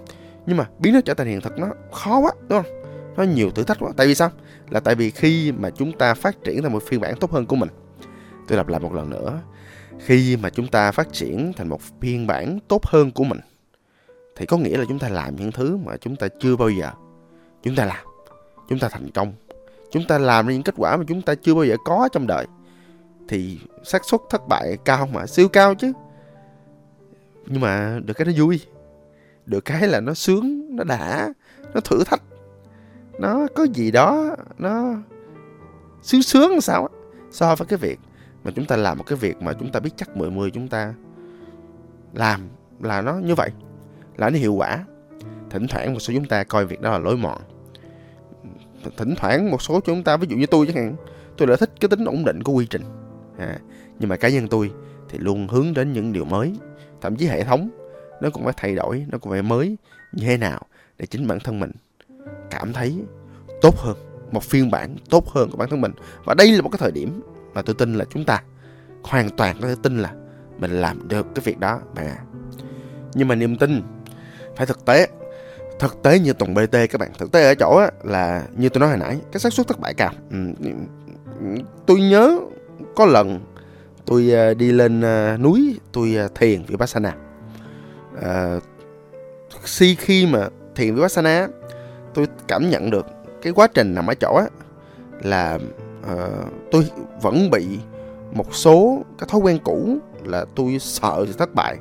Nhưng 0.46 0.58
mà 0.58 0.70
biến 0.80 0.94
nó 0.94 1.02
trở 1.06 1.14
thành 1.14 1.28
hiện 1.28 1.42
thực 1.42 1.58
nó 1.58 1.68
khó 1.92 2.20
quá, 2.20 2.32
đúng 2.50 2.64
không? 2.64 2.84
Nó 3.18 3.24
nhiều 3.24 3.52
thử 3.52 3.64
thách 3.64 3.80
quá. 3.80 3.92
Tại 3.98 4.08
vì 4.08 4.16
sao? 4.16 4.32
Là 4.70 4.80
tại 4.80 4.96
vì 4.96 5.12
khi 5.12 5.52
mà 5.52 5.70
chúng 5.70 5.98
ta 5.98 6.14
phát 6.14 6.44
triển 6.44 6.62
thành 6.62 6.74
một 6.74 6.84
phiên 6.84 7.02
bản 7.02 7.16
tốt 7.20 7.32
hơn 7.32 7.46
của 7.46 7.56
mình, 7.56 7.70
tôi 8.48 8.58
lặp 8.58 8.68
lại 8.68 8.80
một 8.80 8.94
lần 8.94 9.10
nữa, 9.10 9.40
khi 10.00 10.38
mà 10.38 10.50
chúng 10.50 10.68
ta 10.68 10.92
phát 10.92 11.14
triển 11.14 11.54
thành 11.58 11.68
một 11.68 11.82
phiên 12.02 12.28
bản 12.28 12.60
tốt 12.68 12.86
hơn 12.86 13.12
của 13.12 13.24
mình, 13.24 13.40
thì 14.36 14.46
có 14.46 14.58
nghĩa 14.58 14.78
là 14.78 14.86
chúng 14.90 15.00
ta 15.00 15.10
làm 15.10 15.36
những 15.36 15.52
thứ 15.52 15.78
mà 15.78 15.98
chúng 15.98 16.16
ta 16.16 16.28
chưa 16.40 16.56
bao 16.56 16.70
giờ. 16.70 16.92
Chúng 17.64 17.76
ta 17.76 17.86
làm, 17.86 18.06
chúng 18.70 18.80
ta 18.80 18.90
thành 18.90 19.12
công 19.12 19.34
chúng 19.92 20.04
ta 20.08 20.18
làm 20.18 20.48
ra 20.48 20.54
những 20.54 20.64
kết 20.64 20.76
quả 20.78 20.98
mà 20.98 21.04
chúng 21.08 21.22
ta 21.22 21.36
chưa 21.36 21.54
bao 21.54 21.64
giờ 21.64 21.76
có 21.86 22.10
trong 22.12 22.28
đời. 22.28 22.46
Thì 23.28 23.60
xác 23.84 24.06
suất 24.06 24.22
thất 24.30 24.48
bại 24.48 24.78
cao 24.86 25.08
mà, 25.14 25.26
siêu 25.26 25.48
cao 25.50 25.76
chứ. 25.76 25.92
Nhưng 27.46 27.62
mà 27.62 28.00
được 28.06 28.14
cái 28.14 28.26
nó 28.26 28.32
vui. 28.38 28.62
Được 29.46 29.66
cái 29.66 29.88
là 29.88 30.00
nó 30.00 30.14
sướng, 30.14 30.76
nó 30.76 30.84
đã, 30.84 31.30
nó 31.74 31.80
thử 31.80 32.04
thách. 32.04 32.22
Nó 33.20 33.48
có 33.56 33.64
gì 33.64 33.92
đó, 33.92 34.36
nó 34.58 34.94
sướng 36.02 36.22
sướng 36.22 36.62
sao 36.62 36.82
á. 36.82 36.90
So 37.32 37.56
với 37.56 37.66
cái 37.66 37.80
việc 37.80 38.00
mà 38.44 38.52
chúng 38.56 38.66
ta 38.66 38.76
làm 38.76 38.98
một 38.98 39.04
cái 39.08 39.18
việc 39.18 39.42
mà 39.42 39.54
chúng 39.54 39.72
ta 39.72 39.80
biết 39.80 39.90
chắc 39.96 40.18
10 40.18 40.32
10 40.32 40.52
chúng 40.52 40.68
ta 40.68 40.94
làm 42.14 42.42
là 42.80 43.02
nó 43.02 43.14
như 43.14 43.36
vậy, 43.36 43.50
là 44.18 44.30
nó 44.30 44.38
hiệu 44.38 44.54
quả. 44.54 44.86
Thỉnh 45.50 45.68
thoảng 45.68 45.94
một 45.94 46.00
số 46.00 46.14
chúng 46.14 46.26
ta 46.26 46.44
coi 46.44 46.66
việc 46.66 46.82
đó 46.82 46.92
là 46.92 47.00
lối 47.00 47.18
mòn 47.18 47.42
thỉnh 48.98 49.16
thoảng 49.18 49.52
một 49.52 49.62
số 49.62 49.80
chúng 49.80 50.04
ta 50.04 50.18
ví 50.18 50.28
dụ 50.30 50.38
như 50.38 50.46
tôi 50.46 50.66
chẳng 50.66 50.76
hạn 50.76 50.96
tôi 51.38 51.48
đã 51.48 51.56
thích 51.56 51.70
cái 51.80 51.90
tính 51.90 52.06
ổn 52.06 52.26
định 52.26 52.44
của 52.44 52.54
quy 52.54 52.66
trình. 52.66 52.84
À, 53.38 53.60
nhưng 54.00 54.10
mà 54.10 54.16
cá 54.16 54.30
nhân 54.30 54.48
tôi 54.48 54.72
thì 55.10 55.18
luôn 55.18 55.48
hướng 55.48 55.74
đến 55.74 55.94
những 55.94 56.14
điều 56.14 56.26
mới. 56.26 56.54
Thậm 57.02 57.16
chí 57.16 57.28
hệ 57.28 57.44
thống 57.44 57.70
nó 58.22 58.30
cũng 58.30 58.44
phải 58.44 58.54
thay 58.58 58.76
đổi 58.76 59.06
nó 59.10 59.18
cũng 59.18 59.32
phải 59.32 59.42
mới 59.42 59.78
như 60.14 60.26
thế 60.26 60.38
nào 60.38 60.62
để 60.98 61.06
chính 61.06 61.28
bản 61.28 61.40
thân 61.40 61.60
mình 61.60 61.72
cảm 62.50 62.74
thấy 62.74 63.04
tốt 63.62 63.78
hơn 63.78 63.98
một 64.32 64.44
phiên 64.44 64.72
bản 64.72 64.96
tốt 65.10 65.28
hơn 65.30 65.50
của 65.52 65.58
bản 65.58 65.70
thân 65.70 65.82
mình. 65.82 65.92
Và 66.26 66.34
đây 66.34 66.52
là 66.52 66.62
một 66.62 66.70
cái 66.70 66.80
thời 66.80 66.92
điểm 66.92 67.22
mà 67.54 67.62
tôi 67.62 67.76
tin 67.76 67.94
là 67.94 68.06
chúng 68.10 68.26
ta 68.26 68.44
hoàn 69.04 69.30
toàn 69.30 69.58
có 69.62 69.68
thể 69.68 69.76
tin 69.84 69.98
là 69.98 70.14
mình 70.60 70.72
làm 70.72 71.08
được 71.08 71.28
cái 71.36 71.44
việc 71.46 71.60
đó 71.60 71.82
mà. 71.96 72.16
Nhưng 73.14 73.28
mà 73.28 73.36
niềm 73.36 73.58
tin 73.58 73.82
phải 74.56 74.66
thực 74.66 74.86
tế 74.86 75.08
thực 75.80 76.04
tế 76.04 76.20
như 76.20 76.34
tuần 76.34 76.54
bt 76.54 76.72
các 76.72 76.98
bạn. 77.00 77.12
Thực 77.18 77.32
tế 77.32 77.44
ở 77.48 77.56
chỗ 77.56 77.76
á, 77.78 77.92
là 78.04 78.44
như 78.58 78.70
tôi 78.70 78.80
nói 78.80 78.90
hồi 78.90 78.98
nãy 78.98 79.18
cái 79.32 79.40
xác 79.40 79.54
suất 79.54 79.68
thất 79.68 79.80
bại 79.80 79.94
cao. 79.94 80.12
Ừ, 80.32 80.38
tôi 81.86 82.02
nhớ 82.02 82.40
có 82.96 83.06
lần 83.06 83.40
tôi 84.06 84.34
à, 84.34 84.54
đi 84.54 84.72
lên 84.72 85.02
à, 85.02 85.38
núi 85.38 85.80
tôi 85.92 86.16
à, 86.18 86.28
thiền 86.36 86.64
vipassana. 86.68 87.16
Uh, 88.18 88.64
khi 89.64 89.96
khi 89.96 90.26
mà 90.26 90.48
thiền 90.76 90.96
vipassana 90.96 91.48
tôi 92.14 92.28
cảm 92.48 92.70
nhận 92.70 92.90
được 92.90 93.06
cái 93.42 93.54
quá 93.54 93.68
trình 93.68 93.96
nằm 93.96 94.08
ở 94.08 94.14
chỗ 94.14 94.36
á 94.36 94.46
là 95.24 95.60
uh, 96.14 96.52
tôi 96.72 96.90
vẫn 97.22 97.50
bị 97.50 97.80
một 98.32 98.56
số 98.56 99.04
cái 99.18 99.28
thói 99.32 99.42
quen 99.42 99.60
cũ 99.64 99.98
là 100.24 100.46
tôi 100.56 100.78
sợ 100.80 101.26
thất 101.38 101.56
bại. 101.56 101.78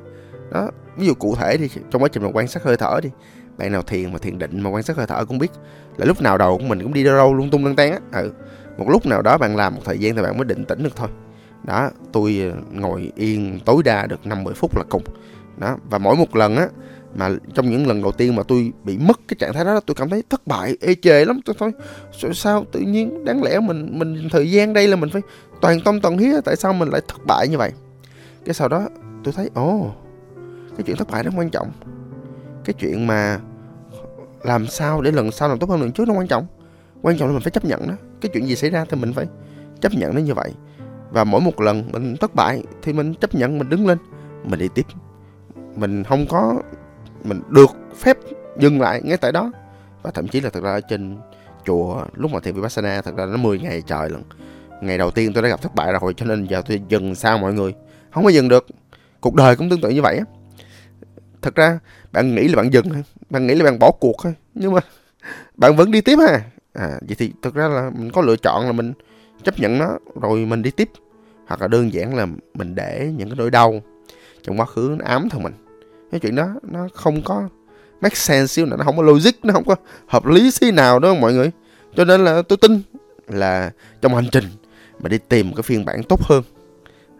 Đó 0.51 0.69
ví 0.97 1.07
dụ 1.07 1.13
cụ 1.13 1.35
thể 1.35 1.57
thì 1.57 1.69
trong 1.91 2.03
quá 2.03 2.09
trình 2.09 2.23
mà 2.23 2.29
quan 2.33 2.47
sát 2.47 2.63
hơi 2.63 2.77
thở 2.77 2.99
đi 3.03 3.09
bạn 3.57 3.71
nào 3.71 3.81
thiền 3.81 4.13
mà 4.13 4.19
thiền 4.19 4.39
định 4.39 4.61
mà 4.61 4.69
quan 4.69 4.83
sát 4.83 4.97
hơi 4.97 5.07
thở 5.07 5.25
cũng 5.25 5.37
biết. 5.37 5.51
Là 5.97 6.05
lúc 6.05 6.21
nào 6.21 6.37
đầu 6.37 6.57
của 6.57 6.63
mình 6.63 6.83
cũng 6.83 6.93
đi 6.93 7.03
đâu 7.03 7.33
lung 7.33 7.49
tung 7.49 7.65
lăng 7.65 7.75
tan 7.75 7.91
á. 7.91 7.99
Ừ. 8.21 8.31
một 8.77 8.89
lúc 8.89 9.05
nào 9.05 9.21
đó 9.21 9.37
bạn 9.37 9.55
làm 9.55 9.75
một 9.75 9.81
thời 9.85 9.99
gian 9.99 10.15
thì 10.15 10.21
bạn 10.21 10.37
mới 10.37 10.45
định 10.45 10.65
tĩnh 10.65 10.83
được 10.83 10.95
thôi. 10.95 11.07
Đó 11.63 11.89
tôi 12.11 12.51
ờ, 12.51 12.57
ngồi 12.71 13.11
yên 13.15 13.59
tối 13.65 13.83
đa 13.83 14.05
được 14.05 14.25
50 14.25 14.53
phút 14.53 14.77
là 14.77 14.83
cùng. 14.89 15.03
Đó 15.57 15.77
và 15.89 15.97
mỗi 15.97 16.15
một 16.15 16.35
lần 16.35 16.55
á 16.55 16.67
mà 17.15 17.29
trong 17.53 17.69
những 17.69 17.87
lần 17.87 18.01
đầu 18.01 18.11
tiên 18.11 18.35
mà 18.35 18.43
tôi 18.43 18.71
bị 18.83 18.97
mất 18.97 19.19
cái 19.27 19.35
trạng 19.39 19.53
thái 19.53 19.65
đó 19.65 19.79
tôi 19.85 19.95
cảm 19.95 20.09
thấy 20.09 20.23
thất 20.29 20.47
bại 20.47 20.77
ê 20.81 20.95
chề 20.95 21.25
lắm. 21.25 21.39
Tôi 21.45 21.55
thôi 21.59 21.71
sao 22.33 22.65
tự 22.71 22.79
nhiên 22.79 23.25
đáng 23.25 23.43
lẽ 23.43 23.59
mình 23.59 23.99
mình 23.99 24.27
thời 24.31 24.51
gian 24.51 24.73
đây 24.73 24.87
là 24.87 24.95
mình 24.95 25.09
phải 25.09 25.21
toàn 25.61 25.81
tâm 25.81 26.01
toàn 26.01 26.17
huyết, 26.17 26.45
tại 26.45 26.55
sao 26.55 26.73
mình 26.73 26.89
lại 26.89 27.01
thất 27.07 27.25
bại 27.25 27.47
như 27.47 27.57
vậy? 27.57 27.71
Cái 28.45 28.53
sau 28.53 28.67
đó 28.67 28.87
tôi 29.23 29.33
thấy 29.33 29.49
ồ 29.53 29.75
oh, 29.75 29.91
cái 30.77 30.83
chuyện 30.85 30.95
thất 30.95 31.11
bại 31.11 31.23
rất 31.23 31.31
quan 31.37 31.49
trọng 31.49 31.71
cái 32.67 32.73
chuyện 32.79 33.07
mà 33.07 33.39
làm 34.43 34.67
sao 34.67 35.01
để 35.01 35.11
lần 35.11 35.31
sau 35.31 35.49
làm 35.49 35.59
tốt 35.59 35.69
hơn 35.69 35.81
lần 35.81 35.91
trước 35.91 36.07
nó 36.07 36.13
quan 36.13 36.27
trọng. 36.27 36.45
Quan 37.01 37.17
trọng 37.17 37.27
là 37.27 37.33
mình 37.33 37.41
phải 37.41 37.51
chấp 37.51 37.65
nhận 37.65 37.87
đó. 37.87 37.93
Cái 38.21 38.29
chuyện 38.33 38.47
gì 38.47 38.55
xảy 38.55 38.69
ra 38.69 38.85
thì 38.89 38.97
mình 38.97 39.13
phải 39.13 39.25
chấp 39.81 39.93
nhận 39.93 40.15
nó 40.15 40.21
như 40.21 40.33
vậy. 40.33 40.51
Và 41.11 41.23
mỗi 41.23 41.41
một 41.41 41.61
lần 41.61 41.89
mình 41.91 42.17
thất 42.17 42.35
bại 42.35 42.63
thì 42.81 42.93
mình 42.93 43.13
chấp 43.13 43.35
nhận 43.35 43.57
mình 43.59 43.69
đứng 43.69 43.87
lên, 43.87 43.97
mình 44.43 44.59
đi 44.59 44.67
tiếp. 44.75 44.85
Mình 45.75 46.03
không 46.03 46.25
có, 46.29 46.61
mình 47.23 47.41
được 47.49 47.69
phép 47.95 48.17
dừng 48.59 48.81
lại 48.81 49.01
ngay 49.03 49.17
tại 49.17 49.31
đó. 49.31 49.51
Và 50.03 50.11
thậm 50.11 50.27
chí 50.27 50.41
là 50.41 50.49
thật 50.49 50.63
ra 50.63 50.71
ở 50.71 50.81
trên 50.81 51.17
chùa, 51.65 52.05
lúc 52.13 52.31
mà 52.31 52.39
thiền 52.39 52.55
vipassana, 52.55 53.01
thật 53.01 53.15
ra 53.17 53.25
nó 53.25 53.37
10 53.37 53.59
ngày 53.59 53.81
trời 53.87 54.09
lần 54.09 54.23
ngày 54.81 54.97
đầu 54.97 55.11
tiên 55.11 55.33
tôi 55.33 55.43
đã 55.43 55.49
gặp 55.49 55.61
thất 55.61 55.75
bại 55.75 55.91
rồi, 56.01 56.13
cho 56.17 56.25
nên 56.25 56.45
giờ 56.45 56.61
tôi 56.67 56.81
dừng 56.89 57.15
sao 57.15 57.37
mọi 57.37 57.53
người. 57.53 57.73
Không 58.11 58.23
có 58.23 58.29
dừng 58.29 58.49
được. 58.49 58.65
Cuộc 59.21 59.35
đời 59.35 59.55
cũng 59.55 59.69
tương 59.69 59.81
tự 59.81 59.89
như 59.89 60.01
vậy 60.01 60.17
á 60.17 60.25
thật 61.41 61.55
ra, 61.55 61.79
bạn 62.11 62.35
nghĩ 62.35 62.47
là 62.47 62.55
bạn 62.55 62.73
dừng 62.73 62.85
bạn 63.29 63.47
nghĩ 63.47 63.55
là 63.55 63.63
bạn 63.63 63.79
bỏ 63.79 63.91
cuộc 63.99 64.15
thôi. 64.23 64.33
Nhưng 64.53 64.73
mà 64.73 64.79
bạn 65.55 65.75
vẫn 65.75 65.91
đi 65.91 66.01
tiếp 66.01 66.17
ha. 66.19 66.41
À 66.73 66.99
vậy 67.07 67.15
thì 67.17 67.31
thực 67.41 67.55
ra 67.55 67.67
là 67.67 67.91
mình 67.95 68.11
có 68.11 68.21
lựa 68.21 68.35
chọn 68.35 68.65
là 68.65 68.71
mình 68.71 68.93
chấp 69.43 69.59
nhận 69.59 69.77
nó, 69.77 69.97
rồi 70.21 70.45
mình 70.45 70.61
đi 70.61 70.71
tiếp. 70.71 70.89
Hoặc 71.47 71.61
là 71.61 71.67
đơn 71.67 71.93
giản 71.93 72.15
là 72.15 72.27
mình 72.53 72.75
để 72.75 73.13
những 73.17 73.29
cái 73.29 73.35
nỗi 73.37 73.51
đau 73.51 73.81
trong 74.43 74.59
quá 74.59 74.65
khứ 74.65 74.95
nó 74.99 75.05
ám 75.05 75.29
thôi 75.29 75.41
mình. 75.41 75.53
Cái 76.11 76.19
chuyện 76.19 76.35
đó, 76.35 76.47
nó 76.63 76.87
không 76.93 77.21
có 77.21 77.49
make 78.01 78.15
sense 78.15 78.47
xíu 78.47 78.65
nào, 78.65 78.77
nó 78.77 78.83
không 78.83 78.97
có 78.97 79.03
logic, 79.03 79.31
nó 79.43 79.53
không 79.53 79.65
có 79.65 79.75
hợp 80.07 80.25
lý 80.25 80.51
xí 80.51 80.71
nào 80.71 80.99
đó 80.99 81.13
mọi 81.13 81.33
người? 81.33 81.51
Cho 81.95 82.05
nên 82.05 82.23
là 82.23 82.41
tôi 82.41 82.57
tin 82.61 82.81
là 83.27 83.71
trong 84.01 84.15
hành 84.15 84.27
trình 84.31 84.45
mà 84.99 85.09
đi 85.09 85.17
tìm 85.29 85.53
cái 85.53 85.63
phiên 85.63 85.85
bản 85.85 86.03
tốt 86.03 86.21
hơn, 86.23 86.43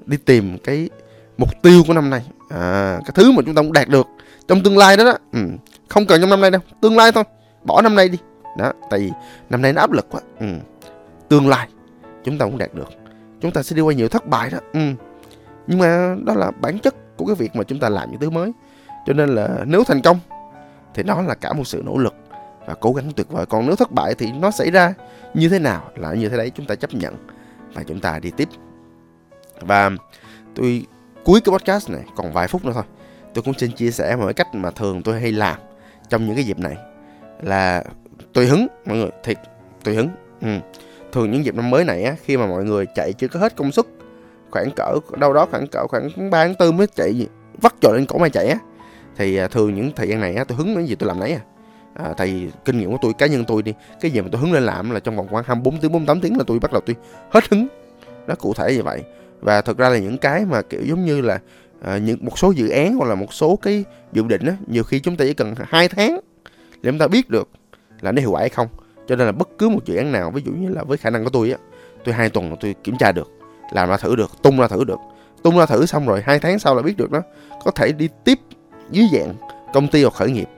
đi 0.06 0.18
tìm 0.18 0.58
cái 0.58 0.90
mục 1.38 1.50
tiêu 1.64 1.84
của 1.88 1.94
năm 1.94 2.10
nay 2.10 2.26
à, 2.50 3.00
cái 3.06 3.12
thứ 3.16 3.32
mà 3.32 3.42
chúng 3.46 3.56
ta 3.56 3.62
cũng 3.62 3.74
đạt 3.74 3.88
được 3.88 4.08
trong 4.48 4.64
tương 4.64 4.78
lai 4.78 4.98
đó 4.98 5.04
đó 5.04 5.18
ừ. 5.34 5.40
không 5.90 6.06
cần 6.06 6.22
trong 6.22 6.30
năm 6.30 6.42
nay 6.42 6.52
đâu 6.52 6.62
tương 6.82 6.98
lai 6.98 7.12
thôi 7.12 7.24
bỏ 7.64 7.82
năm 7.82 7.96
nay 7.96 8.10
đi 8.10 8.18
đó 8.58 8.72
tại 8.90 9.00
vì 9.00 9.12
năm 9.50 9.62
nay 9.62 9.74
nó 9.74 9.82
áp 9.82 9.92
lực 9.92 10.08
quá 10.10 10.22
ừ. 10.40 10.48
tương 11.30 11.48
lai 11.48 11.68
chúng 12.24 12.38
ta 12.38 12.46
cũng 12.46 12.58
đạt 12.58 12.74
được 12.74 12.90
chúng 13.42 13.52
ta 13.52 13.64
sẽ 13.64 13.76
đi 13.76 13.82
qua 13.82 13.94
nhiều 13.94 14.08
thất 14.08 14.28
bại 14.28 14.50
đó 14.50 14.58
ừ. 14.74 14.80
nhưng 15.68 15.80
mà 15.80 16.16
đó 16.26 16.34
là 16.34 16.52
bản 16.52 16.80
chất 16.80 17.18
của 17.18 17.26
cái 17.26 17.36
việc 17.36 17.56
mà 17.56 17.64
chúng 17.64 17.80
ta 17.80 17.90
làm 17.90 18.12
những 18.12 18.20
thứ 18.20 18.30
mới 18.30 18.52
cho 19.06 19.14
nên 19.14 19.30
là 19.36 19.50
nếu 19.66 19.84
thành 19.84 20.02
công 20.02 20.20
thì 20.94 21.04
nó 21.04 21.22
là 21.22 21.36
cả 21.36 21.54
một 21.54 21.68
sự 21.68 21.82
nỗ 21.86 21.98
lực 21.98 22.16
và 22.66 22.74
cố 22.80 22.94
gắng 22.94 23.12
tuyệt 23.16 23.30
vời 23.30 23.46
còn 23.46 23.66
nếu 23.66 23.76
thất 23.76 23.92
bại 23.92 24.16
thì 24.18 24.32
nó 24.32 24.52
xảy 24.52 24.72
ra 24.72 24.94
như 25.34 25.50
thế 25.50 25.60
nào 25.60 25.90
là 25.96 26.14
như 26.14 26.30
thế 26.30 26.38
đấy 26.38 26.52
chúng 26.56 26.66
ta 26.66 26.76
chấp 26.76 26.94
nhận 26.94 27.16
và 27.74 27.84
chúng 27.84 28.00
ta 28.00 28.20
đi 28.20 28.32
tiếp 28.38 28.50
và 29.62 29.92
tôi 30.56 30.86
cuối 31.28 31.42
cái 31.42 31.52
podcast 31.52 31.90
này 31.90 32.02
còn 32.16 32.34
vài 32.34 32.48
phút 32.48 32.66
nữa 32.66 32.72
thôi 32.74 32.84
tôi 33.34 33.44
cũng 33.44 33.54
xin 33.54 33.72
chia 33.72 33.92
sẻ 33.92 34.16
một 34.16 34.26
cái 34.26 34.34
cách 34.34 34.56
mà 34.56 34.72
thường 34.72 35.02
tôi 35.04 35.20
hay 35.20 35.32
làm 35.32 35.60
trong 36.10 36.26
những 36.26 36.36
cái 36.36 36.44
dịp 36.44 36.60
này 36.60 36.78
là 37.42 37.84
tùy 38.34 38.46
hứng 38.46 38.68
mọi 38.86 38.98
người 38.98 39.10
thiệt 39.24 39.38
tùy 39.84 39.96
hứng. 39.96 40.10
Ừ. 40.42 40.48
thường 41.12 41.32
những 41.32 41.46
dịp 41.46 41.56
năm 41.56 41.70
mới 41.70 41.84
này 41.84 42.04
á 42.04 42.16
khi 42.24 42.38
mà 42.38 42.48
mọi 42.48 42.64
người 42.64 42.86
chạy 42.96 43.14
chưa 43.14 43.28
có 43.28 43.40
hết 43.40 43.56
công 43.56 43.72
suất 43.72 43.86
khoảng 44.52 44.72
cỡ 44.76 44.94
đâu 45.18 45.34
đó 45.34 45.48
khoảng 45.52 45.68
cỡ 45.68 45.88
khoảng 45.88 46.30
ba 46.30 46.46
tháng 46.46 46.56
tư 46.56 46.72
mới 46.72 46.88
chạy 46.88 47.28
vắt 47.62 47.74
trò 47.82 47.92
lên 47.92 48.06
cổ 48.06 48.18
mà 48.18 48.30
chạy 48.30 48.48
á 48.48 48.60
thì 49.18 49.38
à, 49.38 49.48
thường 49.48 49.76
những 49.76 49.92
thời 49.96 50.08
gian 50.08 50.22
này 50.22 50.36
á 50.36 50.44
tôi 50.44 50.58
hứng 50.58 50.76
cái 50.76 50.86
gì 50.86 50.96
tôi 50.96 51.08
làm 51.08 51.20
nấy 51.20 51.34
à. 51.34 51.42
À, 51.94 52.14
tại 52.18 52.52
kinh 52.66 52.80
nghiệm 52.80 52.92
của 52.92 52.98
tôi 53.02 53.14
cá 53.14 53.28
nhân 53.28 53.46
tôi 53.48 53.62
đi 53.62 53.74
cái 54.02 54.12
gì 54.12 54.22
mà 54.22 54.28
tôi 54.32 54.42
hứng 54.42 54.54
lên 54.54 54.64
làm 54.64 54.92
là 54.92 55.00
trong 55.00 55.16
vòng 55.18 55.28
khoảng 55.32 55.44
24 55.48 55.78
tiếng 55.78 55.92
48 55.92 56.22
tiếng 56.22 56.38
là 56.38 56.44
tôi 56.48 56.60
bắt 56.60 56.72
đầu 56.72 56.82
tôi 56.86 56.96
hết 57.30 57.50
hứng. 57.52 57.68
Nó 58.28 58.36
cụ 58.36 58.54
thể 58.54 58.76
như 58.76 58.84
vậy 58.84 59.04
và 59.42 59.62
thực 59.62 59.78
ra 59.78 59.90
là 59.90 59.98
những 59.98 60.18
cái 60.18 60.46
mà 60.46 60.62
kiểu 60.62 60.82
giống 60.86 61.06
như 61.06 61.22
là 61.22 61.40
à, 61.82 61.98
những 61.98 62.18
một 62.22 62.40
số 62.40 62.52
dự 62.52 62.70
án 62.70 62.96
hoặc 62.96 63.10
là 63.10 63.16
một 63.16 63.34
số 63.34 63.56
cái 63.62 63.84
dự 64.14 64.24
định 64.24 64.46
á 64.46 64.54
nhiều 64.68 64.84
khi 64.84 65.00
chúng 65.00 65.16
ta 65.16 65.26
chỉ 65.26 65.34
cần 65.34 65.56
hai 65.70 65.88
tháng 65.88 66.20
để 66.82 66.92
chúng 66.92 67.00
ta 67.00 67.08
biết 67.08 67.30
được 67.30 67.50
là 68.02 68.12
nó 68.12 68.22
hiệu 68.22 68.32
quả 68.32 68.40
hay 68.40 68.50
không. 68.50 68.68
Cho 69.08 69.16
nên 69.16 69.28
là 69.28 69.32
bất 69.32 69.50
cứ 69.58 69.70
một 69.70 69.86
dự 69.86 69.96
án 69.96 70.12
nào 70.12 70.32
ví 70.32 70.42
dụ 70.46 70.52
như 70.52 70.70
là 70.70 70.84
với 70.84 70.98
khả 70.98 71.10
năng 71.10 71.24
của 71.24 71.30
tôi 71.30 71.52
á 71.52 71.58
tôi 72.06 72.16
hai 72.16 72.30
tuần 72.30 72.50
là 72.50 72.56
tôi 72.60 72.76
kiểm 72.84 72.98
tra 73.00 73.12
được 73.12 73.32
làm 73.72 73.90
ra 73.90 73.98
thử 73.98 74.16
được 74.16 74.32
tung 74.44 74.60
ra 74.60 74.68
thử 74.68 74.84
được. 74.84 75.00
Tung 75.44 75.58
ra 75.58 75.66
thử 75.66 75.86
xong 75.86 76.08
rồi 76.08 76.22
hai 76.26 76.40
tháng 76.40 76.60
sau 76.60 76.76
là 76.76 76.82
biết 76.82 76.98
được 76.98 77.12
nó 77.12 77.22
có 77.64 77.72
thể 77.72 77.92
đi 77.92 78.10
tiếp 78.24 78.40
dưới 78.92 79.06
dạng 79.14 79.34
công 79.74 79.88
ty 79.88 80.04
hoặc 80.04 80.14
khởi 80.14 80.32
nghiệp 80.32 80.50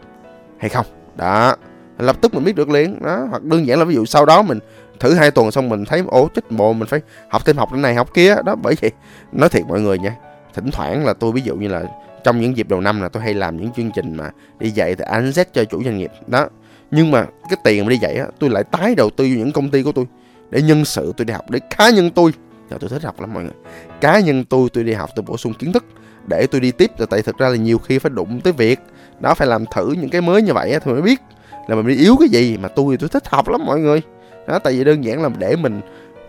hay 0.58 0.70
không. 0.70 0.86
Đó 1.16 1.56
lập 1.98 2.16
tức 2.22 2.34
mình 2.34 2.44
biết 2.44 2.56
được 2.56 2.70
liền 2.70 3.02
đó 3.02 3.28
hoặc 3.30 3.44
đơn 3.44 3.68
giản 3.68 3.80
là 3.80 3.86
ví 3.86 3.96
dụ 3.96 4.06
sau 4.06 4.26
đó 4.26 4.42
mình 4.42 4.60
thử 5.00 5.14
hai 5.14 5.32
tuần 5.32 5.52
xong 5.52 5.70
mình 5.70 5.86
thấy 5.86 6.04
ố 6.08 6.30
chích 6.36 6.52
bộ 6.52 6.74
mình 6.74 6.88
phải 6.88 7.02
học 7.30 7.46
thêm 7.46 7.58
học 7.58 7.70
cái 7.72 7.82
này, 7.82 7.96
học 7.96 8.14
kia. 8.14 8.36
Đó, 8.46 8.56
bởi 8.56 8.76
vì 8.82 8.92
nói 9.32 9.50
thiệt 9.50 9.64
mọi 9.68 9.82
người 9.82 10.00
nha, 10.00 10.16
thỉnh 10.54 10.72
thoảng 10.72 11.06
là 11.06 11.14
tôi 11.14 11.32
ví 11.32 11.42
dụ 11.42 11.56
như 11.56 11.68
là 11.68 11.84
trong 12.24 12.42
những 12.42 12.58
dịp 12.58 12.70
đầu 12.70 12.82
năm 12.82 13.02
là 13.02 13.10
tôi 13.10 13.24
hay 13.24 13.34
làm 13.34 13.58
những 13.58 13.72
chương 13.72 13.92
trình 13.92 14.16
mà 14.16 14.30
đi 14.60 14.70
dạy 14.70 14.96
từ 14.96 15.04
anh 15.04 15.30
Z 15.30 15.46
cho 15.54 15.64
chủ 15.64 15.84
doanh 15.84 15.98
nghiệp. 15.98 16.12
Đó, 16.28 16.48
nhưng 16.92 17.12
mà 17.12 17.26
cái 17.50 17.58
tiền 17.64 17.86
mà 17.86 17.90
đi 17.90 17.98
dạy 17.98 18.16
á, 18.16 18.26
tôi 18.40 18.50
lại 18.50 18.64
tái 18.64 18.96
đầu 18.96 19.10
tư 19.10 19.24
vào 19.24 19.34
những 19.38 19.52
công 19.52 19.70
ty 19.70 19.84
của 19.84 19.92
tôi 19.92 20.06
để 20.50 20.62
nhân 20.62 20.86
sự, 20.86 21.14
tôi 21.18 21.26
đi 21.26 21.34
học 21.34 21.50
để 21.50 21.60
cá 21.78 21.90
nhân 21.90 22.10
tôi. 22.10 22.32
Giờ 22.72 22.78
tôi 22.80 22.90
thích 22.90 23.04
học 23.04 23.22
lắm 23.22 23.34
mọi 23.34 23.44
người. 23.44 23.54
Cá 24.02 24.20
nhân 24.20 24.46
tôi 24.46 24.70
tôi 24.74 24.84
đi 24.84 24.94
học, 24.94 25.10
tôi 25.16 25.26
bổ 25.28 25.38
sung 25.38 25.54
kiến 25.54 25.74
thức 25.74 25.86
để 26.28 26.48
tôi 26.48 26.62
đi 26.62 26.72
tiếp. 26.72 26.92
Tại 27.10 27.22
thực 27.22 27.38
ra 27.38 27.50
là 27.50 27.56
nhiều 27.56 27.78
khi 27.78 28.00
phải 28.00 28.10
đụng 28.10 28.42
tới 28.42 28.54
việc 28.54 28.80
đó, 29.20 29.34
phải 29.34 29.48
làm 29.48 29.66
thử 29.76 29.92
những 29.92 30.10
cái 30.10 30.22
mới 30.22 30.42
như 30.42 30.54
vậy 30.54 30.72
á 30.72 30.80
thì 30.80 30.92
mới 30.92 31.02
biết 31.02 31.22
là 31.68 31.76
mình 31.76 31.88
đi 31.88 31.96
yếu 31.96 32.16
cái 32.20 32.30
gì. 32.30 32.58
Mà 32.58 32.68
tôi 32.68 32.98
tôi 32.98 33.10
thích 33.10 33.28
học 33.28 33.50
lắm 33.50 33.62
mọi 33.66 33.80
người 33.80 34.02
đó, 34.50 34.60
tại 34.60 34.74
vì 34.74 34.84
đơn 34.84 35.04
giản 35.04 35.24
là 35.24 35.30
để 35.38 35.56
mình 35.56 35.82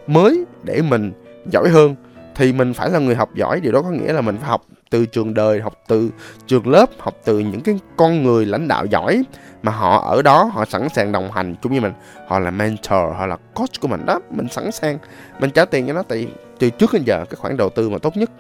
mới, 0.07 0.45
để 0.63 0.83
mình 0.83 1.13
giỏi 1.53 1.69
hơn, 1.69 1.95
thì 2.35 2.53
mình 2.53 2.75
phải 2.75 2.91
là 2.91 2.99
người 2.99 3.15
học 3.15 3.35
giỏi. 3.35 3.61
Điều 3.61 3.73
đó 3.73 3.83
có 3.83 3.91
nghĩa 3.91 4.13
là 4.13 4.21
mình 4.21 4.37
phải 4.37 4.49
học 4.49 4.65
từ 4.91 5.07
trường 5.07 5.35
đời, 5.35 5.61
học 5.61 5.75
từ 5.89 6.11
trường 6.47 6.69
lớp, 6.69 6.91
học 6.99 7.17
từ 7.25 7.39
những 7.39 7.61
cái 7.61 7.79
con 7.97 8.23
người 8.23 8.47
lãnh 8.47 8.69
đạo 8.69 8.87
giỏi 8.87 9.23
mà 9.63 9.73
họ 9.73 10.11
ở 10.11 10.23
đó, 10.23 10.45
họ 10.45 10.65
sẵn 10.65 10.89
sàng 10.89 11.13
đồng 11.13 11.33
hành 11.33 11.55
chung 11.63 11.73
với 11.73 11.81
mình. 11.81 11.93
Họ 12.29 12.39
là 12.39 12.51
mentor, 12.51 13.17
họ 13.17 13.27
là 13.27 13.37
coach 13.55 13.81
của 13.81 13.89
mình. 13.89 14.07
Đó, 14.07 14.21
mình 14.31 14.49
sẵn 14.49 14.73
sàng, 14.73 14.99
mình 15.41 15.51
trả 15.51 15.65
tiền 15.65 15.87
cho 15.87 15.93
nó. 15.93 16.03
Tại 16.03 16.27
từ 16.59 16.71
trước 16.71 16.93
đến 16.93 17.03
giờ, 17.07 17.25
cái 17.31 17.37
khoản 17.37 17.57
đầu 17.57 17.71
tư 17.71 17.91
mà 17.91 17.99
tốt 17.99 18.17
nhất, 18.17 18.31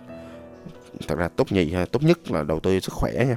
thật 1.09 1.19
ra 1.19 1.29
tốt 1.37 1.53
nhì 1.53 1.75
tốt 1.93 2.03
nhất 2.03 2.31
là 2.31 2.43
đầu 2.43 2.61
tư 2.61 2.81
sức 2.81 2.93
khỏe 2.93 3.13
nha. 3.13 3.37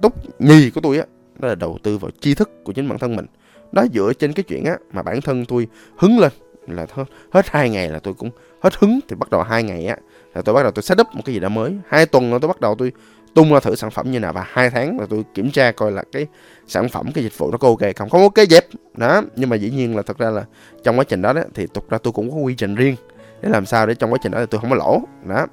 Tốt 0.00 0.12
nhì 0.38 0.70
của 0.70 0.80
tôi 0.80 0.98
á, 0.98 1.04
đó 1.38 1.48
là 1.48 1.54
đầu 1.54 1.78
tư 1.82 1.98
vào 1.98 2.10
tri 2.20 2.34
thức 2.34 2.50
của 2.64 2.72
chính 2.72 2.88
bản 2.88 2.98
thân 2.98 3.16
mình 3.16 3.26
đó 3.74 3.84
dựa 3.94 4.12
trên 4.18 4.32
cái 4.32 4.44
chuyện 4.48 4.64
á 4.64 4.76
mà 4.92 5.02
bản 5.02 5.20
thân 5.20 5.44
tôi 5.44 5.68
hứng 5.96 6.18
lên 6.18 6.32
là 6.66 6.86
hết, 6.92 7.04
hết 7.30 7.46
hai 7.48 7.70
ngày 7.70 7.88
là 7.88 7.98
tôi 7.98 8.14
cũng 8.14 8.30
hết 8.60 8.74
hứng. 8.76 9.00
Thì 9.08 9.16
bắt 9.16 9.30
đầu 9.30 9.42
hai 9.42 9.62
ngày 9.62 9.86
á 9.86 9.96
là 10.34 10.42
tôi 10.42 10.54
bắt 10.54 10.62
đầu 10.62 10.72
tôi 10.72 10.82
set 10.82 11.00
up 11.00 11.06
một 11.14 11.22
cái 11.24 11.34
gì 11.34 11.40
đó 11.40 11.48
mới. 11.48 11.76
Hai 11.88 12.06
tuần 12.06 12.32
là 12.32 12.38
tôi 12.38 12.48
bắt 12.48 12.60
đầu 12.60 12.74
tôi 12.74 12.92
tung 13.34 13.52
ra 13.52 13.60
thử 13.60 13.76
sản 13.76 13.90
phẩm 13.90 14.10
như 14.10 14.20
nào 14.20 14.32
và 14.32 14.46
hai 14.48 14.70
tháng 14.70 15.00
là 15.00 15.06
tôi 15.10 15.24
kiểm 15.34 15.50
tra 15.50 15.72
coi 15.72 15.92
là 15.92 16.04
cái 16.12 16.26
sản 16.66 16.88
phẩm 16.88 17.12
cái 17.12 17.24
dịch 17.24 17.38
vụ 17.38 17.50
nó 17.50 17.58
có 17.58 17.68
ok 17.68 17.96
không. 17.96 18.10
Không 18.10 18.22
ok 18.22 18.48
dẹp. 18.50 18.66
Đó 18.94 19.22
nhưng 19.36 19.50
mà 19.50 19.56
dĩ 19.56 19.70
nhiên 19.70 19.96
là 19.96 20.02
thật 20.02 20.18
ra 20.18 20.30
là 20.30 20.44
trong 20.82 20.98
quá 20.98 21.04
trình 21.04 21.22
đó, 21.22 21.32
đó 21.32 21.42
thì 21.54 21.66
thực 21.74 21.90
ra 21.90 21.98
tôi 21.98 22.12
cũng 22.12 22.30
có 22.30 22.36
quy 22.36 22.54
trình 22.54 22.74
riêng 22.74 22.96
để 23.40 23.48
làm 23.48 23.66
sao 23.66 23.86
để 23.86 23.94
trong 23.94 24.12
quá 24.12 24.18
trình 24.22 24.32
đó 24.32 24.38
thì 24.40 24.46
tôi 24.50 24.60
không 24.60 24.70
có 24.70 24.76
lỗ. 24.76 25.00
Đó 25.24 25.46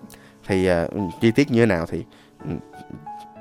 thì 0.47 0.69
uh, 0.71 1.13
chi 1.21 1.31
tiết 1.35 1.51
như 1.51 1.59
thế 1.59 1.65
nào 1.65 1.85
thì 1.85 2.03
uh, 2.43 2.61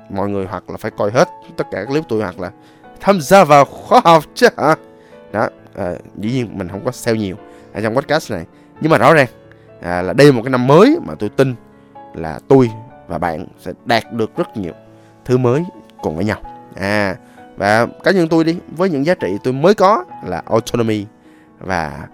mọi 0.09 0.29
người 0.29 0.45
hoặc 0.45 0.69
là 0.69 0.77
phải 0.77 0.91
coi 0.91 1.11
hết 1.11 1.27
tất 1.57 1.67
cả 1.71 1.79
các 1.79 1.85
clip 1.85 2.03
tôi 2.09 2.21
hoặc 2.21 2.39
là 2.39 2.51
tham 3.01 3.21
gia 3.21 3.43
vào 3.43 3.65
khóa 3.65 4.01
học 4.03 4.23
chứ 4.33 4.47
hả? 4.57 4.75
Đó 5.31 5.47
à, 5.75 5.93
dĩ 6.17 6.31
nhiên 6.31 6.49
mình 6.57 6.69
không 6.69 6.85
có 6.85 6.91
sale 6.91 7.17
nhiều 7.17 7.35
ở 7.73 7.81
trong 7.81 7.95
podcast 7.95 8.31
này. 8.31 8.45
Nhưng 8.81 8.91
mà 8.91 8.97
rõ 8.97 9.13
ràng 9.13 9.27
à, 9.81 10.01
là 10.01 10.13
đây 10.13 10.27
là 10.27 10.33
một 10.33 10.41
cái 10.43 10.51
năm 10.51 10.67
mới 10.67 10.97
mà 11.05 11.15
tôi 11.15 11.29
tin 11.29 11.55
là 12.13 12.39
tôi 12.47 12.69
và 13.07 13.17
bạn 13.17 13.45
sẽ 13.59 13.71
đạt 13.85 14.13
được 14.13 14.37
rất 14.37 14.57
nhiều 14.57 14.73
thứ 15.25 15.37
mới 15.37 15.63
cùng 16.01 16.15
với 16.15 16.25
nhau. 16.25 16.41
À 16.75 17.15
và 17.57 17.85
cá 18.03 18.11
nhân 18.11 18.27
tôi 18.27 18.43
đi 18.43 18.57
với 18.77 18.89
những 18.89 19.05
giá 19.05 19.15
trị 19.15 19.37
tôi 19.43 19.53
mới 19.53 19.73
có 19.75 20.05
là 20.25 20.43
autonomy 20.45 21.05
và 21.59 22.07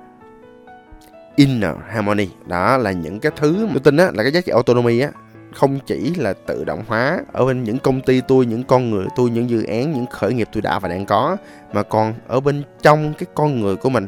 inner 1.36 1.76
harmony. 1.90 2.28
Đó 2.46 2.78
là 2.78 2.92
những 2.92 3.20
cái 3.20 3.32
thứ 3.36 3.66
mà 3.66 3.72
tôi 3.74 3.82
tin 3.84 3.98
á 3.98 4.12
là 4.14 4.24
cái 4.24 4.32
giá 4.32 4.42
trị 4.42 4.52
autonomy 4.52 5.00
á 5.00 5.10
không 5.58 5.80
chỉ 5.80 6.14
là 6.16 6.34
tự 6.34 6.64
động 6.64 6.84
hóa 6.88 7.20
ở 7.34 7.46
bên 7.46 7.64
những 7.64 7.80
công 7.80 8.02
ty 8.02 8.22
tôi, 8.22 8.46
những 8.46 8.64
con 8.64 8.92
người 8.92 9.06
tôi, 9.16 9.30
những 9.30 9.50
dự 9.50 9.64
án, 9.64 9.92
những 9.92 10.06
khởi 10.06 10.34
nghiệp 10.34 10.50
tôi 10.54 10.62
đã 10.62 10.80
và 10.80 10.90
đang 10.90 11.06
có, 11.06 11.38
mà 11.74 11.84
còn 11.84 12.14
ở 12.28 12.40
bên 12.40 12.64
trong 12.82 13.14
cái 13.14 13.28
con 13.36 13.62
người 13.62 13.76
của 13.76 13.90
mình. 13.90 14.08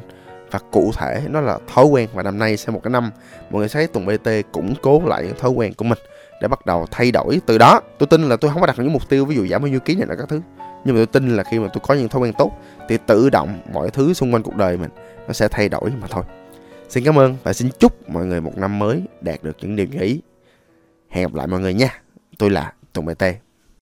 Và 0.51 0.59
cụ 0.71 0.91
thể 0.97 1.21
nó 1.29 1.41
là 1.41 1.57
thói 1.73 1.85
quen 1.85 2.09
và 2.13 2.23
năm 2.23 2.39
nay 2.39 2.57
sẽ 2.57 2.71
một 2.71 2.79
cái 2.83 2.91
năm, 2.91 3.11
mọi 3.49 3.59
người 3.59 3.69
thấy 3.69 3.87
tuần 3.87 4.05
BT 4.05 4.29
củng 4.51 4.73
cố 4.81 5.01
lại 5.05 5.23
những 5.23 5.37
thói 5.39 5.51
quen 5.51 5.73
của 5.73 5.85
mình 5.85 5.97
để 6.41 6.47
bắt 6.47 6.65
đầu 6.65 6.85
thay 6.91 7.11
đổi 7.11 7.41
từ 7.45 7.57
đó. 7.57 7.81
Tôi 7.97 8.07
tin 8.07 8.29
là 8.29 8.35
tôi 8.35 8.51
không 8.51 8.61
có 8.61 8.67
đặt 8.67 8.79
những 8.79 8.93
mục 8.93 9.09
tiêu, 9.09 9.25
ví 9.25 9.35
dụ 9.35 9.47
giảm 9.47 9.61
bao 9.61 9.69
nhiêu 9.69 9.79
ký 9.79 9.95
này 9.95 10.07
là 10.09 10.15
các 10.15 10.29
thứ. 10.29 10.41
Nhưng 10.85 10.95
mà 10.95 10.99
tôi 10.99 11.05
tin 11.05 11.35
là 11.35 11.43
khi 11.43 11.59
mà 11.59 11.67
tôi 11.73 11.81
có 11.87 11.93
những 11.93 12.09
thói 12.09 12.21
quen 12.21 12.33
tốt 12.37 12.51
thì 12.89 12.97
tự 13.05 13.29
động 13.29 13.59
mọi 13.73 13.89
thứ 13.89 14.13
xung 14.13 14.33
quanh 14.33 14.43
cuộc 14.43 14.55
đời 14.55 14.77
mình 14.77 14.89
nó 15.27 15.33
sẽ 15.33 15.47
thay 15.47 15.69
đổi 15.69 15.91
mà 16.01 16.07
thôi. 16.09 16.23
Xin 16.89 17.03
cảm 17.03 17.19
ơn 17.19 17.35
và 17.43 17.53
xin 17.53 17.69
chúc 17.79 18.09
mọi 18.09 18.25
người 18.25 18.41
một 18.41 18.57
năm 18.57 18.79
mới 18.79 19.01
đạt 19.21 19.43
được 19.43 19.57
những 19.61 19.75
điều 19.75 19.87
ý 19.99 20.21
hẹn 21.09 21.23
gặp 21.23 21.33
lại 21.33 21.47
mọi 21.47 21.59
người 21.59 21.73
nha. 21.73 22.01
Tôi 22.37 22.49
là 22.49 22.73
tùng 22.93 23.05
bt 23.05 23.23